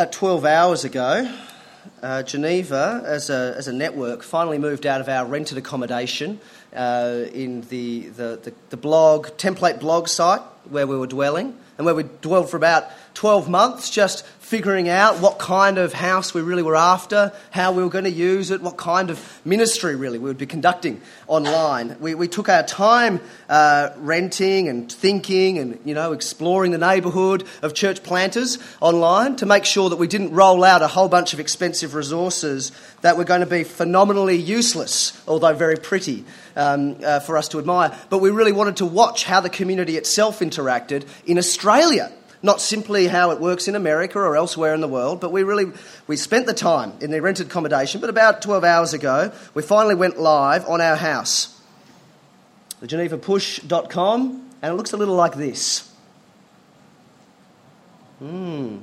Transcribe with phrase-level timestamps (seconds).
[0.00, 1.30] About 12 hours ago,
[2.02, 6.40] uh, Geneva, as a, as a network, finally moved out of our rented accommodation
[6.74, 10.40] uh, in the, the, the, the blog, template blog site
[10.70, 15.20] where we were dwelling, and where we dwelled for about 12 months, just figuring out
[15.20, 18.60] what kind of house we really were after, how we were going to use it,
[18.60, 21.96] what kind of ministry really we would be conducting online.
[22.00, 27.44] We, we took our time uh, renting and thinking and you know exploring the neighbourhood
[27.62, 31.32] of church planters online to make sure that we didn't roll out a whole bunch
[31.32, 32.72] of expensive resources
[33.02, 36.24] that were going to be phenomenally useless, although very pretty
[36.56, 37.96] um, uh, for us to admire.
[38.10, 41.69] But we really wanted to watch how the community itself interacted in Australia
[42.42, 45.72] not simply how it works in America or elsewhere in the world, but we really
[46.06, 48.00] we spent the time in the rented accommodation.
[48.00, 51.60] But about 12 hours ago, we finally went live on our house,
[52.80, 55.92] the GenevaPush.com, and it looks a little like this.
[58.18, 58.78] Hmm.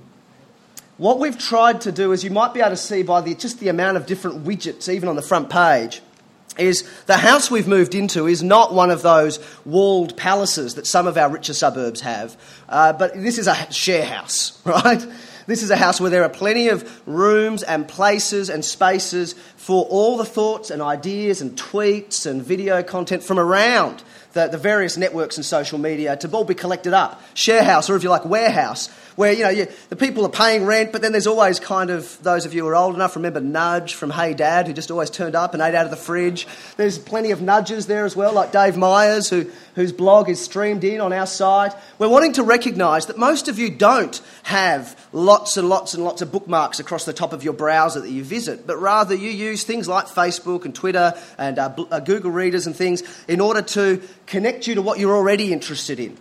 [0.98, 3.60] What we've tried to do, is you might be able to see by the, just
[3.60, 6.02] the amount of different widgets, even on the front page,
[6.60, 11.08] is the house we've moved into is not one of those walled palaces that some
[11.08, 12.38] of our richer suburbs have,
[12.70, 15.06] uh, but this is a share house, right?
[15.48, 19.86] This is a house where there are plenty of rooms and places and spaces for
[19.86, 24.04] all the thoughts and ideas and tweets and video content from around
[24.38, 27.20] the, the various networks and social media to all be collected up.
[27.34, 30.92] sharehouse or if you like, warehouse, where you know you, the people are paying rent,
[30.92, 33.96] but then there's always kind of those of you who are old enough remember Nudge
[33.96, 36.48] from Hey Dad, who just always turned up and ate out of the fridge.
[36.78, 40.84] There's plenty of nudges there as well, like Dave Myers, who, whose blog is streamed
[40.84, 41.74] in on our site.
[41.98, 46.22] We're wanting to recognise that most of you don't have lots and lots and lots
[46.22, 49.64] of bookmarks across the top of your browser that you visit, but rather you use
[49.64, 54.00] things like Facebook and Twitter and uh, uh Google Readers and things in order to
[54.28, 56.18] connect you to what you're already interested in.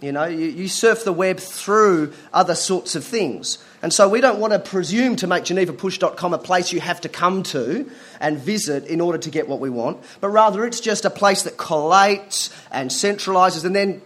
[0.00, 3.58] You know, you, you surf the web through other sorts of things.
[3.82, 7.08] And so we don't want to presume to make GenevaPush.com a place you have to
[7.08, 11.04] come to and visit in order to get what we want, but rather it's just
[11.04, 14.00] a place that collates and centralizes and then,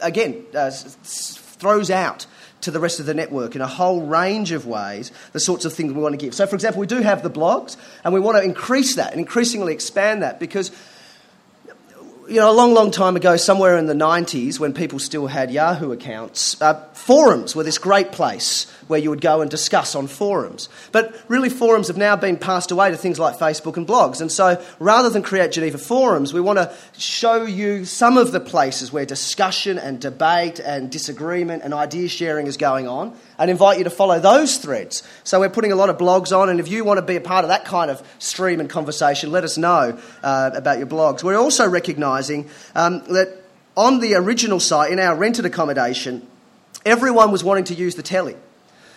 [0.00, 2.26] again, uh, throws out
[2.60, 5.72] to the rest of the network in a whole range of ways the sorts of
[5.72, 6.34] things we want to give.
[6.34, 9.20] So, for example, we do have the blogs, and we want to increase that and
[9.20, 10.72] increasingly expand that because
[12.28, 15.50] you know, a long, long time ago, somewhere in the 90s, when people still had
[15.50, 20.06] Yahoo accounts, uh, forums were this great place where you would go and discuss on
[20.06, 20.68] forums.
[20.92, 24.20] But really, forums have now been passed away to things like Facebook and blogs.
[24.20, 28.40] And so, rather than create Geneva forums, we want to show you some of the
[28.40, 33.78] places where discussion and debate and disagreement and idea sharing is going on and invite
[33.78, 35.02] you to follow those threads.
[35.24, 37.22] So, we're putting a lot of blogs on, and if you want to be a
[37.22, 41.22] part of that kind of stream and conversation, let us know uh, about your blogs.
[41.22, 41.68] We're also
[42.18, 43.42] recognising um, that
[43.76, 46.26] on the original site, in our rented accommodation,
[46.84, 48.36] everyone was wanting to use the telly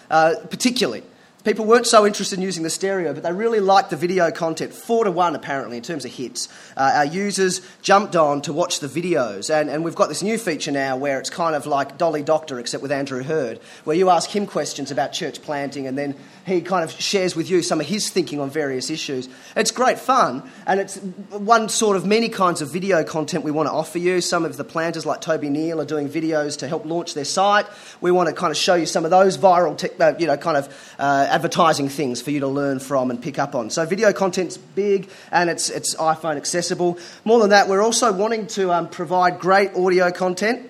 [0.10, 1.04] uh, particularly.
[1.44, 4.74] People weren't so interested in using the stereo, but they really liked the video content.
[4.74, 6.48] Four to one, apparently, in terms of hits.
[6.78, 10.38] Uh, our users jumped on to watch the videos, and, and we've got this new
[10.38, 14.12] feature now where it's kind of like Dolly Doctor, except with Andrew Heard, where you
[14.12, 16.16] ask him questions about church planting, and then
[16.46, 19.28] he kind of shares with you some of his thinking on various issues.
[19.56, 23.68] It's great fun, and it's one sort of many kinds of video content we want
[23.68, 24.22] to offer you.
[24.22, 27.66] Some of the planters, like Toby Neal, are doing videos to help launch their site.
[28.00, 30.38] We want to kind of show you some of those viral, te- uh, you know,
[30.38, 33.70] kind of uh, advertising things for you to learn from and pick up on.
[33.70, 37.00] So video content's big, and it's it's iPhone accessible.
[37.26, 40.70] More than that, we're also wanting to um, provide great audio content.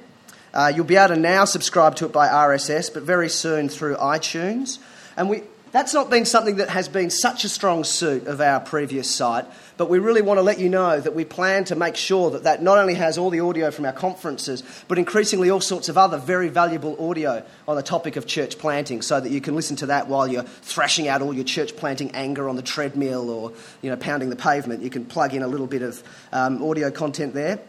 [0.54, 3.96] Uh, you'll be able to now subscribe to it by RSS, but very soon through
[3.96, 4.80] iTunes.
[5.18, 8.60] And we, that's not been something that has been such a strong suit of our
[8.60, 9.46] previous site,
[9.78, 12.44] but we really want to let you know that we plan to make sure that
[12.44, 15.98] that not only has all the audio from our conferences, but increasingly all sorts of
[15.98, 19.76] other very valuable audio on the topic of church planting, so that you can listen
[19.78, 23.54] to that while you're thrashing out all your church planting anger on the treadmill or
[23.82, 24.84] you know pounding the pavement.
[24.84, 27.60] You can plug in a little bit of um, audio content there.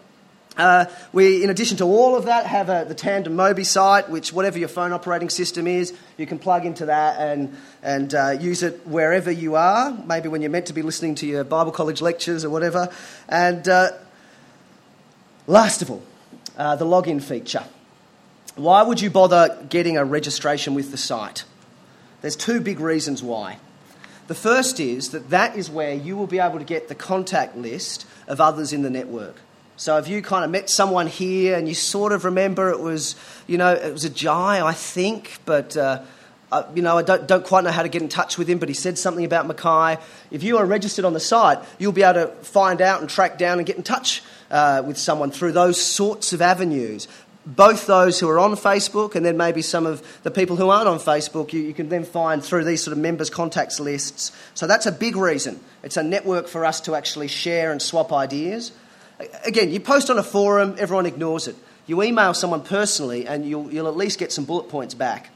[0.57, 4.33] Uh, we, in addition to all of that, have a, the Tandem Mobi site, which,
[4.33, 8.63] whatever your phone operating system is, you can plug into that and, and uh, use
[8.63, 12.03] it wherever you are, maybe when you're meant to be listening to your Bible college
[12.03, 12.93] lectures or whatever.
[13.29, 13.93] And uh,
[15.47, 16.03] last of all,
[16.59, 17.65] uh, the login feature.
[18.55, 21.45] Why would you bother getting a registration with the site?
[22.21, 23.59] There's two big reasons why.
[24.27, 27.57] The first is that that is where you will be able to get the contact
[27.57, 29.37] list of others in the network.
[29.77, 33.17] So if you kind of met someone here and you sort of remember it was,
[33.47, 35.77] you know, it was a Jai, I think, but.
[35.77, 36.03] Uh,
[36.51, 38.59] uh, you know, I don't, don't, quite know how to get in touch with him,
[38.59, 39.99] but he said something about Mackay.
[40.31, 43.39] If you are registered on the site, you'll be able to find out and track
[43.39, 47.09] down and get in touch uh, with someone through those sorts of avenues.
[47.45, 50.87] both those who are on Facebook and then maybe some of the people who aren't
[50.87, 54.31] on Facebook, you, you, can then find through these sort of members' contacts lists.
[54.55, 55.59] So that's a big reason.
[55.83, 58.73] It's a network for us to actually share and swap ideas.
[59.45, 61.57] Again, you post on a forum, everyone ignores it.
[61.87, 65.31] You email someone personally, and you'll, you'll at least get some bullet points back.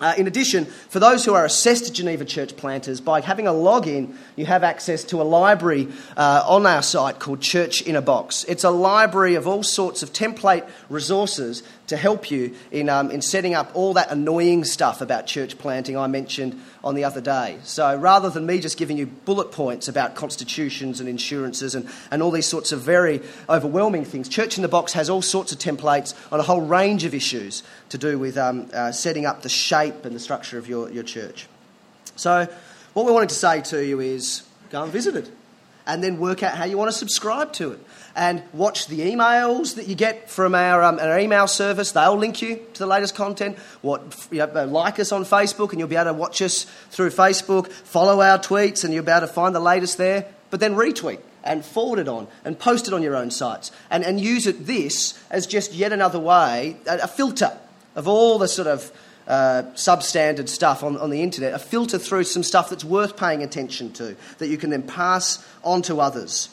[0.00, 4.16] Uh, in addition, for those who are assessed Geneva Church planters, by having a login,
[4.34, 8.44] you have access to a library uh, on our site called Church in a Box.
[8.48, 13.20] It's a library of all sorts of template resources to help you in, um, in
[13.20, 17.58] setting up all that annoying stuff about church planting I mentioned on the other day.
[17.64, 22.22] So rather than me just giving you bullet points about constitutions and insurances and, and
[22.22, 25.58] all these sorts of very overwhelming things, Church in the Box has all sorts of
[25.58, 29.48] templates on a whole range of issues to do with um, uh, setting up the
[29.48, 31.46] shape and the structure of your, your church.
[32.16, 32.46] So,
[32.94, 35.30] what we wanted to say to you is go and visit it
[35.86, 37.80] and then work out how you want to subscribe to it
[38.16, 41.92] and watch the emails that you get from our, um, our email service.
[41.92, 43.58] They'll link you to the latest content.
[43.82, 46.64] What, you know, uh, like us on Facebook, and you'll be able to watch us
[46.90, 47.70] through Facebook.
[47.70, 50.26] Follow our tweets, and you'll be able to find the latest there.
[50.50, 54.04] But then retweet and forward it on and post it on your own sites and,
[54.04, 57.56] and use it this as just yet another way, a, a filter
[57.94, 58.90] of all the sort of
[59.26, 63.42] uh, substandard stuff on, on the internet, a filter through some stuff that's worth paying
[63.42, 66.48] attention to that you can then pass on to others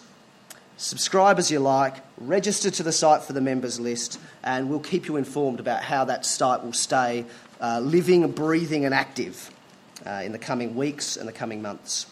[0.82, 5.08] subscribe as you like, register to the site for the members list, and we'll keep
[5.08, 7.24] you informed about how that site will stay
[7.62, 9.52] uh, living, breathing, and active
[10.06, 12.11] uh, in the coming weeks and the coming months.